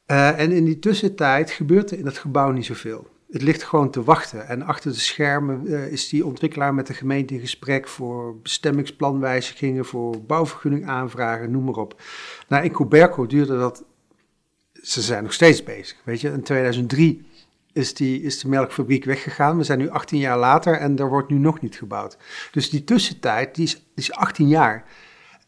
en 0.06 0.52
in 0.52 0.64
die 0.64 0.78
tussentijd 0.78 1.50
gebeurt 1.50 1.90
er 1.90 1.98
in 1.98 2.06
het 2.06 2.18
gebouw 2.18 2.50
niet 2.50 2.66
zoveel. 2.66 3.06
Het 3.30 3.42
ligt 3.42 3.62
gewoon 3.62 3.90
te 3.90 4.02
wachten. 4.02 4.48
En 4.48 4.62
achter 4.62 4.92
de 4.92 4.98
schermen 4.98 5.62
uh, 5.66 5.92
is 5.92 6.08
die 6.08 6.26
ontwikkelaar 6.26 6.74
met 6.74 6.86
de 6.86 6.94
gemeente 6.94 7.34
in 7.34 7.40
gesprek 7.40 7.88
voor 7.88 8.40
bestemmingsplanwijzigingen, 8.40 9.84
voor 9.84 10.22
bouwvergunning 10.24 10.86
aanvragen, 10.86 11.50
noem 11.50 11.64
maar 11.64 11.74
op. 11.74 12.02
Nou, 12.48 12.64
in 12.64 12.72
Coberco 12.72 13.26
duurde 13.26 13.58
dat. 13.58 13.84
Ze 14.72 15.00
zijn 15.02 15.22
nog 15.22 15.32
steeds 15.32 15.62
bezig. 15.62 15.96
Weet 16.04 16.20
je, 16.20 16.28
in 16.28 16.42
2003 16.42 17.26
is, 17.72 17.94
die, 17.94 18.22
is 18.22 18.40
de 18.40 18.48
melkfabriek 18.48 19.04
weggegaan. 19.04 19.56
We 19.56 19.64
zijn 19.64 19.78
nu 19.78 19.88
18 19.88 20.18
jaar 20.18 20.38
later 20.38 20.74
en 20.74 20.98
er 20.98 21.08
wordt 21.08 21.30
nu 21.30 21.38
nog 21.38 21.60
niet 21.60 21.76
gebouwd. 21.76 22.16
Dus 22.52 22.70
die 22.70 22.84
tussentijd, 22.84 23.54
die 23.54 23.64
is, 23.64 23.84
is 23.94 24.12
18 24.12 24.48
jaar. 24.48 24.84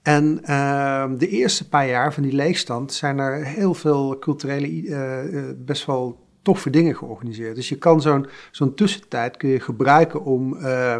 En 0.02 0.40
uh, 0.44 1.10
de 1.18 1.28
eerste 1.28 1.68
paar 1.68 1.88
jaar 1.88 2.14
van 2.14 2.22
die 2.22 2.32
leegstand 2.32 2.92
zijn 2.92 3.18
er 3.18 3.44
heel 3.44 3.74
veel 3.74 4.18
culturele, 4.18 4.70
uh, 4.70 5.50
best 5.56 5.86
wel 5.86 6.21
toffe 6.42 6.70
dingen 6.70 6.96
georganiseerd. 6.96 7.56
Dus 7.56 7.68
je 7.68 7.78
kan 7.78 8.00
zo'n 8.00 8.26
zo'n 8.50 8.74
tussentijd 8.74 9.36
kun 9.36 9.48
je 9.48 9.60
gebruiken 9.60 10.24
om 10.24 10.54
uh, 10.54 10.96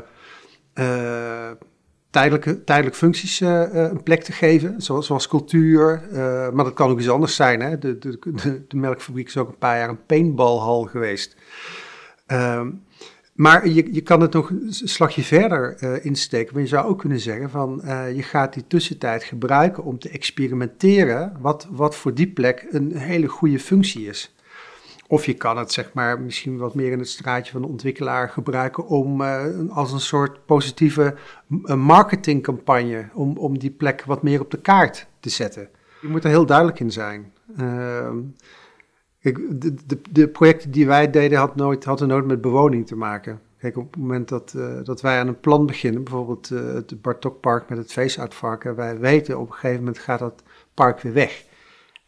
uh, 0.74 1.50
tijdelijke, 2.10 2.64
tijdelijke 2.64 2.98
functies 2.98 3.40
uh, 3.40 3.64
een 3.72 4.02
plek 4.02 4.22
te 4.22 4.32
geven, 4.32 4.82
zoals, 4.82 5.06
zoals 5.06 5.28
cultuur. 5.28 6.02
maar 6.52 6.64
dat 6.64 6.72
kan 6.72 6.90
ook 6.90 6.98
iets 6.98 7.08
anders 7.08 7.36
zijn. 7.36 7.60
Hè? 7.60 7.78
De, 7.78 7.98
de, 7.98 8.18
de, 8.20 8.64
de, 8.68 8.76
melkfabriek 8.76 9.26
is 9.26 9.36
ook 9.36 9.48
een 9.48 9.58
paar 9.58 9.78
jaar 9.78 9.88
een 9.88 10.06
paintballhal 10.06 10.82
geweest. 10.82 11.36
Ehm, 12.26 12.70
maar 13.32 13.68
je, 13.68 13.94
je 13.94 14.00
kan 14.00 14.20
het 14.20 14.32
nog 14.32 14.50
een 14.50 14.66
slagje 14.68 15.22
verder 15.22 15.82
insteken. 16.04 16.54
Maar 16.54 16.62
je 16.62 16.68
zou 16.68 16.86
ook 16.86 16.98
kunnen 16.98 17.20
zeggen 17.20 17.50
van 17.50 17.82
je 18.14 18.22
gaat 18.22 18.54
die 18.54 18.66
tussentijd 18.66 19.24
gebruiken 19.24 19.84
om 19.84 19.98
te 19.98 20.08
experimenteren 20.08 21.36
wat, 21.40 21.68
wat 21.70 21.96
voor 21.96 22.14
die 22.14 22.28
plek 22.28 22.66
een 22.70 22.96
hele 22.96 23.26
goede 23.26 23.58
functie 23.58 24.06
is. 24.06 24.34
Of 25.12 25.26
je 25.26 25.34
kan 25.34 25.58
het 25.58 25.72
zeg 25.72 25.92
maar 25.92 26.20
misschien 26.20 26.56
wat 26.56 26.74
meer 26.74 26.92
in 26.92 26.98
het 26.98 27.08
straatje 27.08 27.52
van 27.52 27.62
de 27.62 27.68
ontwikkelaar 27.68 28.28
gebruiken 28.28 28.86
om 28.86 29.20
uh, 29.20 29.44
als 29.68 29.92
een 29.92 30.00
soort 30.00 30.46
positieve 30.46 31.14
marketingcampagne 31.76 33.08
om, 33.14 33.36
om 33.36 33.58
die 33.58 33.70
plek 33.70 34.04
wat 34.04 34.22
meer 34.22 34.40
op 34.40 34.50
de 34.50 34.60
kaart 34.60 35.06
te 35.20 35.28
zetten. 35.28 35.68
Je 36.00 36.08
moet 36.08 36.24
er 36.24 36.30
heel 36.30 36.46
duidelijk 36.46 36.80
in 36.80 36.92
zijn. 36.92 37.32
Ik, 39.18 39.60
de, 39.60 40.00
de, 40.10 40.28
projecten 40.28 40.70
die 40.70 40.86
wij 40.86 41.10
deden 41.10 41.38
had 41.38 41.56
nooit, 41.56 41.84
hadden 41.84 42.08
nooit 42.08 42.26
met 42.26 42.40
bewoning 42.40 42.86
te 42.86 42.96
maken. 42.96 43.40
Kijk, 43.58 43.76
op 43.76 43.90
het 43.90 44.00
moment 44.00 44.28
dat, 44.28 44.52
uh, 44.56 44.84
dat 44.84 45.00
wij 45.00 45.18
aan 45.18 45.28
een 45.28 45.40
plan 45.40 45.66
beginnen, 45.66 46.04
bijvoorbeeld 46.04 46.50
uh, 46.50 46.74
het 46.74 47.02
Bartokpark 47.02 47.68
met 47.68 47.78
het 47.78 47.92
feestuitvarken, 47.92 48.74
wij 48.74 48.98
weten 48.98 49.38
op 49.38 49.46
een 49.46 49.54
gegeven 49.54 49.78
moment 49.78 49.98
gaat 49.98 50.18
dat 50.18 50.42
park 50.74 51.00
weer 51.00 51.12
weg. 51.12 51.44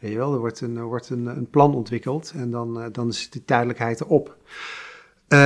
Weet 0.05 0.13
je 0.13 0.19
wel, 0.19 0.33
er 0.33 0.39
wordt 0.39 0.61
een, 0.61 0.83
wordt 0.83 1.11
een, 1.11 1.27
een 1.27 1.51
plan 1.51 1.75
ontwikkeld 1.75 2.33
en 2.37 2.51
dan, 2.51 2.79
uh, 2.79 2.85
dan 2.93 3.09
is 3.09 3.31
die 3.31 3.45
tijdelijkheid 3.45 4.01
erop. 4.01 4.37
Uh, 5.29 5.39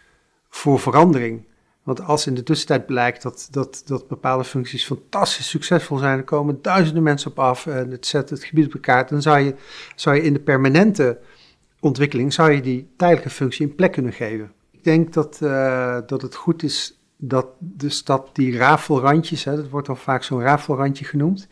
voor 0.49 0.81
verandering. 0.81 1.45
Want 1.83 2.01
als 2.03 2.27
in 2.27 2.35
de 2.35 2.43
tussentijd 2.43 2.87
blijkt 2.87 3.23
dat, 3.23 3.49
dat, 3.51 3.83
dat 3.87 4.09
bepaalde 4.09 4.45
functies 4.45 4.85
fantastisch 4.85 5.49
succesvol 5.49 5.99
zijn, 5.99 6.19
er 6.19 6.25
komen 6.25 6.63
duizenden 6.63 7.03
mensen 7.03 7.31
op 7.31 7.39
af 7.39 7.67
en 7.67 7.91
het 7.91 8.07
zet 8.07 8.31
het 8.31 8.45
gebied 8.45 8.67
op 8.67 8.75
elkaar, 8.75 9.07
dan 9.07 9.23
zou 9.23 9.39
je, 9.39 9.55
zou 9.95 10.17
je 10.17 10.23
in 10.23 10.33
de 10.33 10.41
permanente 10.41 11.19
ontwikkeling 11.81 12.33
zou 12.33 12.53
je 12.53 12.61
die 12.61 12.89
tijdelijke 12.97 13.31
functie 13.31 13.67
een 13.67 13.75
plek 13.75 13.93
kunnen 13.93 14.13
geven. 14.13 14.53
Ik 14.71 14.85
denk 14.85 15.13
dat, 15.13 15.39
uh, 15.43 15.99
dat 16.07 16.23
het 16.23 16.35
goed 16.35 16.63
is 16.63 16.99
dat 17.17 17.47
de 17.59 17.89
stad 17.89 18.29
die 18.33 18.57
rafelrandjes, 18.57 19.45
hè, 19.45 19.57
dat 19.57 19.69
wordt 19.69 19.87
dan 19.87 19.97
vaak 19.97 20.23
zo'n 20.23 20.41
rafelrandje 20.41 21.05
genoemd, 21.05 21.49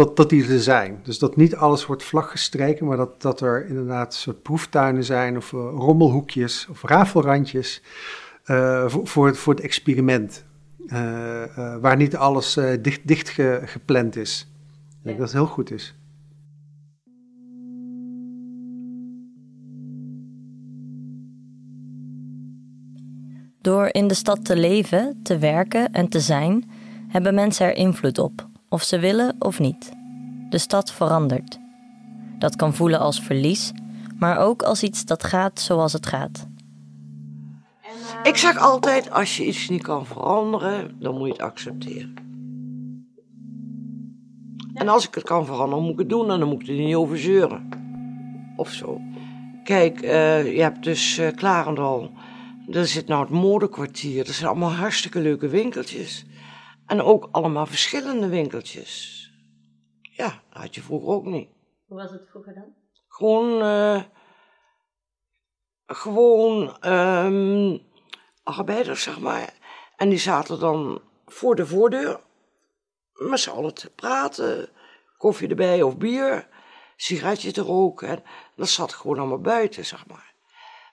dat, 0.00 0.16
dat 0.16 0.30
die 0.30 0.48
er 0.48 0.60
zijn. 0.60 1.00
Dus 1.02 1.18
dat 1.18 1.36
niet 1.36 1.56
alles 1.56 1.86
wordt 1.86 2.02
vlaggestreken, 2.02 2.86
maar 2.86 2.96
dat, 2.96 3.22
dat 3.22 3.40
er 3.40 3.66
inderdaad 3.66 4.14
soort 4.14 4.42
proeftuinen 4.42 5.04
zijn 5.04 5.36
of 5.36 5.52
uh, 5.52 5.60
rommelhoekjes 5.60 6.66
of 6.70 6.82
rafelrandjes 6.82 7.82
uh, 8.46 8.88
voor, 8.88 9.06
voor, 9.06 9.26
het, 9.26 9.38
voor 9.38 9.54
het 9.54 9.62
experiment. 9.62 10.44
Uh, 10.86 10.96
waar 11.80 11.96
niet 11.96 12.16
alles 12.16 12.58
dicht, 12.80 13.00
dicht 13.06 13.28
ge, 13.28 13.60
gepland 13.64 14.16
is. 14.16 14.48
Ik 14.88 14.96
denk 15.02 15.18
dat 15.18 15.26
het 15.26 15.36
heel 15.36 15.46
goed 15.46 15.70
is. 15.70 15.94
Door 23.60 23.88
in 23.92 24.08
de 24.08 24.14
stad 24.14 24.44
te 24.44 24.56
leven, 24.56 25.20
te 25.22 25.38
werken 25.38 25.92
en 25.92 26.08
te 26.08 26.20
zijn, 26.20 26.70
hebben 27.08 27.34
mensen 27.34 27.66
er 27.66 27.76
invloed 27.76 28.18
op, 28.18 28.49
of 28.70 28.82
ze 28.82 28.98
willen 28.98 29.36
of 29.38 29.58
niet. 29.58 29.92
De 30.50 30.58
stad 30.58 30.92
verandert. 30.92 31.58
Dat 32.38 32.56
kan 32.56 32.74
voelen 32.74 32.98
als 32.98 33.20
verlies, 33.20 33.72
maar 34.18 34.38
ook 34.38 34.62
als 34.62 34.82
iets 34.82 35.04
dat 35.04 35.24
gaat 35.24 35.60
zoals 35.60 35.92
het 35.92 36.06
gaat. 36.06 36.46
Ik 38.22 38.36
zeg 38.36 38.58
altijd: 38.58 39.10
als 39.10 39.36
je 39.36 39.46
iets 39.46 39.68
niet 39.68 39.82
kan 39.82 40.06
veranderen, 40.06 40.96
dan 40.98 41.16
moet 41.16 41.26
je 41.26 41.32
het 41.32 41.42
accepteren. 41.42 42.14
En 44.74 44.88
als 44.88 45.06
ik 45.06 45.14
het 45.14 45.24
kan 45.24 45.46
veranderen, 45.46 45.84
moet 45.84 45.92
ik 45.92 45.98
het 45.98 46.08
doen 46.08 46.30
en 46.30 46.38
dan 46.38 46.48
moet 46.48 46.62
ik 46.62 46.68
er 46.68 46.74
niet 46.74 46.94
over 46.94 47.18
zeuren. 47.18 47.68
Of 48.56 48.70
zo. 48.70 49.00
Kijk, 49.64 50.02
uh, 50.02 50.54
je 50.54 50.62
hebt 50.62 50.82
dus 50.82 51.18
uh, 51.18 51.28
Klarendal. 51.34 52.10
Daar 52.66 52.86
zit 52.86 53.06
nou 53.06 53.20
het 53.20 53.30
modekwartier. 53.30 54.24
Dat 54.24 54.34
zijn 54.34 54.48
allemaal 54.48 54.72
hartstikke 54.72 55.20
leuke 55.20 55.48
winkeltjes. 55.48 56.24
En 56.90 57.02
ook 57.02 57.28
allemaal 57.30 57.66
verschillende 57.66 58.28
winkeltjes. 58.28 59.24
Ja, 60.02 60.42
dat 60.50 60.62
had 60.62 60.74
je 60.74 60.82
vroeger 60.82 61.08
ook 61.08 61.24
niet. 61.24 61.48
Hoe 61.86 61.96
was 61.96 62.10
het 62.10 62.28
vroeger 62.30 62.54
dan? 62.54 62.74
Gewoon, 63.08 63.62
uh, 63.62 64.02
gewoon 65.86 66.76
um, 66.92 67.80
arbeiders, 68.42 69.02
zeg 69.02 69.20
maar. 69.20 69.54
En 69.96 70.08
die 70.08 70.18
zaten 70.18 70.60
dan 70.60 71.02
voor 71.26 71.56
de 71.56 71.66
voordeur 71.66 72.20
met 73.12 73.40
z'n 73.40 73.50
allen 73.50 73.74
te 73.74 73.90
praten. 73.90 74.68
Koffie 75.16 75.48
erbij 75.48 75.82
of 75.82 75.96
bier, 75.96 76.48
sigaretje 76.96 77.52
te 77.52 77.62
roken. 77.62 78.08
En 78.08 78.22
dat 78.56 78.68
zat 78.68 78.94
gewoon 78.94 79.18
allemaal 79.18 79.40
buiten, 79.40 79.86
zeg 79.86 80.06
maar. 80.06 80.34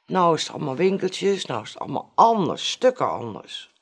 Nou 0.05 0.35
is 0.35 0.43
het 0.43 0.55
allemaal 0.55 0.75
winkeltjes, 0.75 1.45
nou 1.45 1.61
is 1.61 1.69
het 1.73 1.79
allemaal 1.79 2.11
anders, 2.15 2.71
stukken 2.71 3.09
anders. 3.09 3.75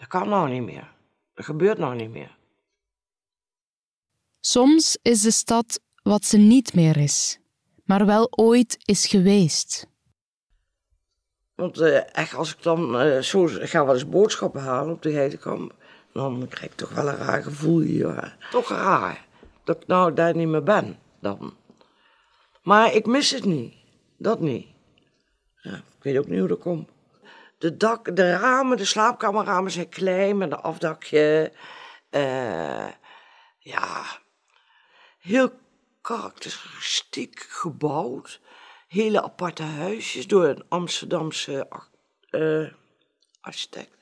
Dat 0.00 0.08
kan 0.08 0.28
nou 0.28 0.48
niet 0.48 0.62
meer. 0.62 0.92
Dat 1.34 1.44
gebeurt 1.44 1.78
nou 1.78 1.94
niet 1.94 2.10
meer. 2.10 2.36
Soms 4.40 4.98
is 5.02 5.22
de 5.22 5.30
stad 5.30 5.80
wat 6.02 6.24
ze 6.24 6.36
niet 6.36 6.74
meer 6.74 6.96
is, 6.96 7.38
maar 7.84 8.06
wel 8.06 8.28
ooit 8.30 8.78
is 8.84 9.06
geweest. 9.06 9.86
Want 11.54 11.80
uh, 11.80 12.16
echt, 12.16 12.34
als 12.34 12.54
ik 12.54 12.62
dan 12.62 13.06
uh, 13.06 13.18
zo 13.18 13.46
ga 13.46 13.84
wel 13.84 13.94
eens 13.94 14.08
boodschappen 14.08 14.60
halen 14.60 14.94
op 14.94 15.02
de 15.02 15.12
Heidekamp, 15.12 15.74
dan 16.12 16.46
krijg 16.48 16.70
ik 16.70 16.76
toch 16.76 16.90
wel 16.90 17.08
een 17.08 17.16
raar 17.16 17.42
gevoel 17.42 17.80
hier. 17.80 18.36
Toch 18.50 18.68
raar 18.68 19.26
dat 19.64 19.76
ik 19.82 19.86
nou 19.86 20.14
daar 20.14 20.36
niet 20.36 20.48
meer 20.48 20.62
ben 20.62 20.98
dan. 21.18 21.54
Maar 22.62 22.94
ik 22.94 23.06
mis 23.06 23.30
het 23.30 23.44
niet, 23.44 23.74
dat 24.18 24.40
niet. 24.40 24.66
Ja, 25.56 25.74
ik 25.74 26.02
weet 26.02 26.18
ook 26.18 26.28
niet 26.28 26.38
hoe 26.38 26.48
dat 26.48 26.58
komt. 26.58 26.88
De, 27.60 27.76
dak, 27.76 28.16
de 28.16 28.36
ramen, 28.36 28.76
de 28.76 28.84
slaapkamerramen 28.84 29.70
zijn 29.70 29.88
klein 29.88 30.36
met 30.36 30.52
een 30.52 30.58
afdakje. 30.58 31.52
Uh, 32.10 32.88
ja, 33.58 34.04
heel 35.18 35.52
karakteristiek 36.00 37.40
gebouwd. 37.48 38.40
Hele 38.88 39.22
aparte 39.22 39.62
huisjes 39.62 40.26
door 40.26 40.44
een 40.44 40.64
Amsterdamse 40.68 41.68
uh, 42.30 42.72
architect. 43.40 43.96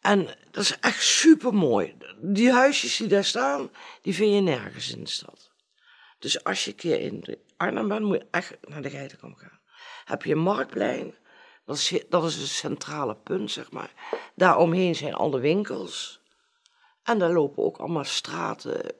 En 0.00 0.36
dat 0.50 0.62
is 0.62 0.78
echt 0.78 1.02
super 1.02 1.54
mooi. 1.54 1.96
Die 2.20 2.52
huisjes 2.52 2.96
die 2.96 3.08
daar 3.08 3.24
staan, 3.24 3.70
die 4.02 4.14
vind 4.14 4.34
je 4.34 4.40
nergens 4.40 4.94
in 4.94 5.04
de 5.04 5.10
stad. 5.10 5.50
Dus 6.18 6.44
als 6.44 6.64
je 6.64 6.70
een 6.70 6.76
keer 6.76 7.00
in 7.00 7.38
Arnhem 7.56 7.88
bent, 7.88 8.04
moet 8.04 8.16
je 8.16 8.26
echt 8.30 8.56
naar 8.60 8.82
de 8.82 8.90
Geitenkamp 8.90 9.36
gaan. 9.36 9.60
Heb 10.04 10.22
je 10.22 10.32
een 10.32 10.38
marktplein, 10.38 11.14
dat 11.68 11.76
is, 11.76 12.04
dat 12.08 12.24
is 12.24 12.36
het 12.36 12.48
centrale 12.48 13.14
punt, 13.14 13.50
zeg 13.50 13.70
maar. 13.70 13.92
Daaromheen 14.34 14.94
zijn 14.94 15.14
alle 15.14 15.40
winkels. 15.40 16.20
En 17.02 17.18
daar 17.18 17.32
lopen 17.32 17.64
ook 17.64 17.76
allemaal 17.76 18.04
straten 18.04 18.94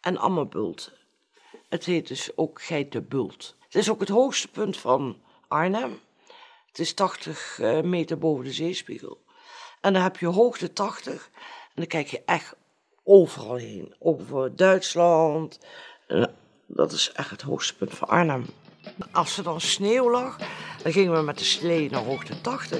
en 0.00 0.16
allemaal 0.16 0.46
bulten. 0.46 0.92
Het 1.68 1.84
heet 1.84 2.08
dus 2.08 2.36
ook 2.36 2.62
Geitenbult. 2.62 3.56
Het 3.64 3.74
is 3.74 3.90
ook 3.90 4.00
het 4.00 4.08
hoogste 4.08 4.48
punt 4.48 4.76
van 4.76 5.22
Arnhem. 5.48 6.00
Het 6.66 6.78
is 6.78 6.94
80 6.94 7.58
eh, 7.58 7.80
meter 7.80 8.18
boven 8.18 8.44
de 8.44 8.52
zeespiegel. 8.52 9.24
En 9.80 9.92
dan 9.92 10.02
heb 10.02 10.16
je 10.16 10.26
hoogte 10.26 10.72
80 10.72 11.30
en 11.34 11.72
dan 11.74 11.86
kijk 11.86 12.06
je 12.06 12.22
echt 12.24 12.54
overal 13.04 13.56
heen. 13.56 13.94
Over 13.98 14.56
Duitsland. 14.56 15.58
dat 16.66 16.92
is 16.92 17.12
echt 17.12 17.30
het 17.30 17.42
hoogste 17.42 17.76
punt 17.76 17.94
van 17.94 18.08
Arnhem. 18.08 18.46
Als 19.12 19.36
er 19.38 19.42
dan 19.42 19.60
sneeuw 19.60 20.10
lag, 20.10 20.36
dan 20.82 20.92
gingen 20.92 21.12
we 21.12 21.22
met 21.22 21.38
de 21.38 21.44
slee 21.44 21.90
naar 21.90 22.02
hoogte 22.02 22.40
80. 22.40 22.78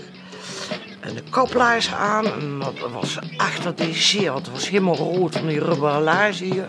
En 1.01 1.15
de 1.15 1.23
kaplaars 1.31 1.93
aan. 1.93 2.27
En 2.27 2.59
dat 2.59 2.91
was 2.93 3.19
echt, 3.37 3.63
dat 3.63 3.83
zeer, 3.93 4.33
want 4.33 4.47
het 4.47 4.55
was 4.55 4.69
helemaal 4.69 4.97
rood 4.97 5.37
van 5.37 5.47
die 5.47 5.61
rubberen 5.61 6.33
hier. 6.33 6.67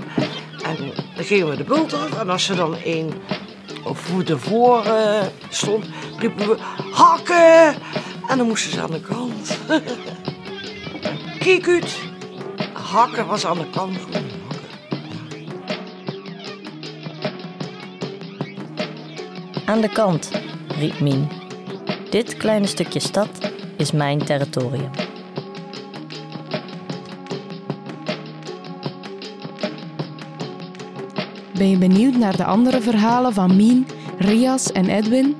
En 0.64 0.76
dan 1.16 1.26
gingen 1.26 1.50
we 1.50 1.56
de 1.56 1.64
bult 1.64 1.94
af. 1.94 2.20
En 2.20 2.30
als 2.30 2.50
er 2.50 2.56
dan 2.56 2.76
één 2.76 3.14
voet 3.84 4.30
ervoor 4.30 4.84
stond, 5.50 5.86
riepen 6.18 6.48
we 6.48 6.58
hakken! 6.92 7.82
En 8.28 8.38
dan 8.38 8.48
moesten 8.48 8.72
ze 8.72 8.82
aan 8.82 8.92
de 8.92 9.02
kant. 9.02 9.58
Kijk 11.46 11.68
uit! 11.68 12.00
Hakken 12.74 13.28
was 13.28 13.46
aan 13.46 13.58
de 13.58 13.70
kant. 13.70 13.98
Aan 19.70 19.82
de 19.82 19.90
kant, 19.90 20.32
riep 20.68 21.00
Mien. 21.00 21.28
Dit 22.10 22.38
kleine 22.38 22.68
stukje 22.68 23.00
stad 23.00 23.30
is 23.78 23.92
mijn 23.92 24.26
territorium. 24.26 24.90
Ben 31.54 31.70
je 31.70 31.78
benieuwd 31.78 32.16
naar 32.16 32.38
de 32.38 32.44
andere 32.44 32.82
verhalen 32.82 33.34
van 33.34 33.56
Mien, 33.56 33.88
Rias 34.18 34.72
en 34.72 34.90
Edwin? 34.90 35.36